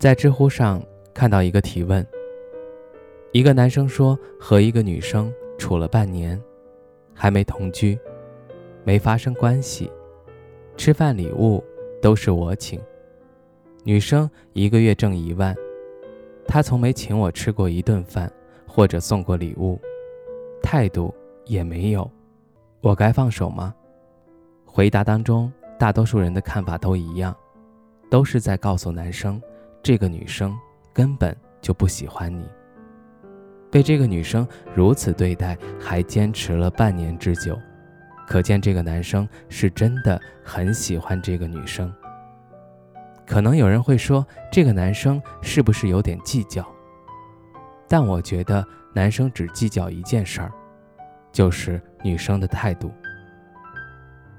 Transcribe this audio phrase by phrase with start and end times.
[0.00, 0.82] 在知乎上
[1.12, 2.04] 看到一个提问：
[3.32, 6.42] 一个男生说和一个女生处了半年，
[7.12, 7.98] 还没同居，
[8.82, 9.92] 没发生关系，
[10.74, 11.62] 吃饭礼物
[12.00, 12.80] 都是我请，
[13.84, 15.54] 女生一个月挣一万，
[16.46, 18.32] 他从没请我吃过一顿饭
[18.66, 19.78] 或者送过礼物，
[20.62, 21.14] 态度
[21.44, 22.10] 也没有，
[22.80, 23.74] 我该放手吗？
[24.64, 27.36] 回答当中，大多数人的看法都一样，
[28.08, 29.38] 都是在告诉男生。
[29.82, 30.56] 这个女生
[30.92, 32.48] 根本就不喜欢你，
[33.70, 37.58] 被这个女生如此对待，还坚持了半年之久，
[38.26, 41.92] 可见这个男生是真的很喜欢这个女生。
[43.26, 46.66] 可能有人会说，这个男生是不是有点计较？
[47.88, 50.52] 但我觉得男生只计较一件事儿，
[51.32, 52.92] 就是女生的态度。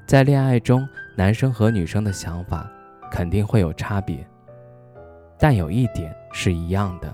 [0.06, 2.70] 在恋爱中，男生和女生的想法
[3.10, 4.28] 肯定会有差别。
[5.42, 7.12] 但有一点是一样的，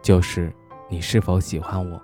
[0.00, 0.50] 就是
[0.88, 2.00] 你是否喜欢我。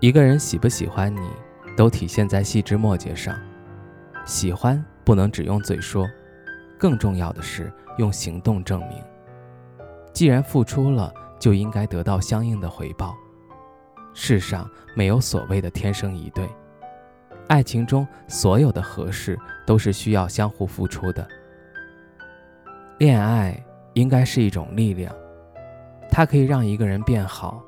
[0.00, 1.30] 一个人喜不喜欢你，
[1.76, 3.38] 都体现在细枝末节上。
[4.24, 6.04] 喜欢不能只用嘴说，
[6.76, 9.00] 更重要的是用行动证明。
[10.12, 13.14] 既然付出了，就应该得到相应的回报。
[14.12, 16.48] 世上没有所谓的天生一对，
[17.46, 21.24] 爱情中所有的合适都是需要相互付出的。
[22.98, 23.56] 恋爱。
[23.98, 25.12] 应该是一种力量，
[26.08, 27.60] 它可以让一个人变好，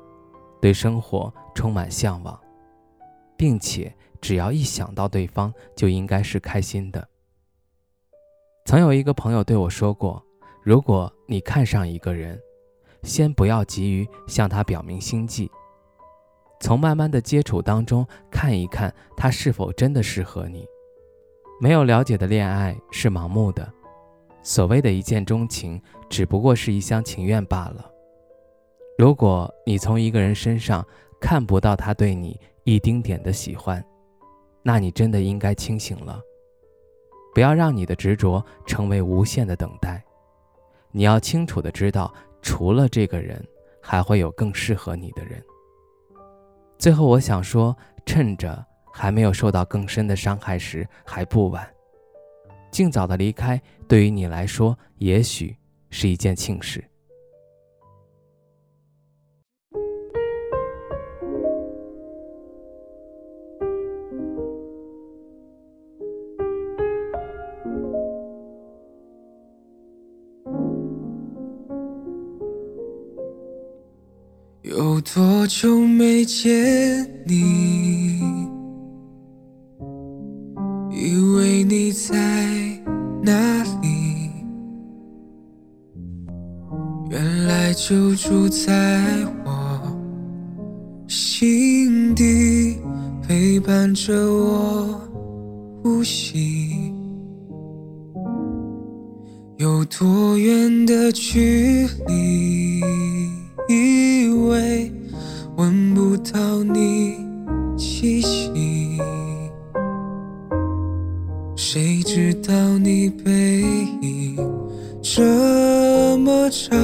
[0.61, 2.39] 对生活充满向往，
[3.35, 7.05] 并且只要一想到对方，就应该是开心的。
[8.63, 10.23] 曾有一个朋友对我说过
[10.63, 12.39] ：“如果你看上一个人，
[13.03, 15.51] 先不要急于向他表明心迹，
[16.61, 20.65] 从慢慢的接触当中看一看他是否真的适合你。
[21.59, 23.69] 没有了解的恋爱是盲目的。”
[24.43, 27.91] 所谓的一见钟情，只不过是一厢情愿罢了。
[28.97, 30.85] 如果你从一个人身上
[31.19, 33.83] 看不到他对你一丁点的喜欢，
[34.63, 36.19] 那你真的应该清醒了。
[37.33, 40.03] 不要让你的执着成为无限的等待。
[40.91, 43.41] 你要清楚的知道，除了这个人，
[43.81, 45.41] 还会有更适合你的人。
[46.77, 47.75] 最后，我想说，
[48.05, 51.65] 趁着还没有受到更深的伤害时，还不晚。
[52.71, 55.55] 尽早的离开，对于你来说，也许
[55.89, 56.83] 是一件庆事。
[74.61, 78.21] 有多久没见你？
[80.91, 82.50] 以为你在。
[83.23, 84.31] 哪里？
[87.09, 89.01] 原来就住在
[89.45, 89.81] 我
[91.07, 92.77] 心底，
[93.27, 94.99] 陪伴着我
[95.83, 96.93] 呼吸。
[99.57, 102.81] 有多远的距离？
[103.69, 104.91] 以为
[105.55, 107.20] 闻不到你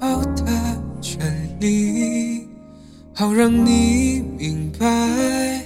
[0.00, 0.44] 抱的
[1.00, 1.20] 权
[1.60, 2.48] 利，
[3.14, 5.62] 好让你明白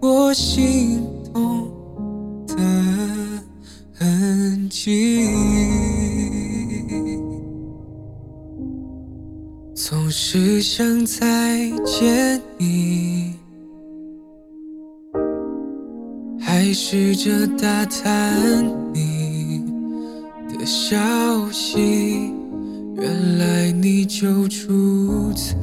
[0.00, 1.68] 我心动
[2.46, 2.56] 的
[3.92, 5.28] 痕迹。
[9.74, 13.34] 总是想再见你，
[16.40, 19.64] 还试着打探你
[20.58, 20.96] 的消
[21.52, 22.32] 息。
[22.98, 25.54] 原来你就住在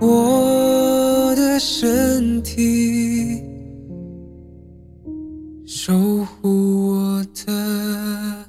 [0.00, 3.40] 我的身体，
[5.64, 5.94] 守
[6.24, 8.44] 护我的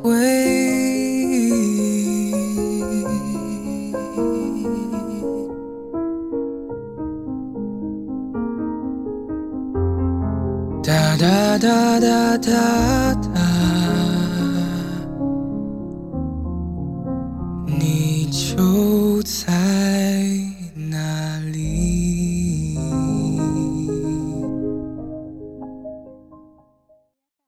[0.00, 0.12] 回
[1.28, 1.50] 忆。
[10.80, 13.31] 哒哒哒哒哒哒。
[18.32, 19.61] 就在。